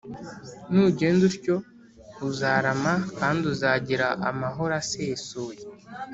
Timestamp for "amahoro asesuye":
4.29-5.61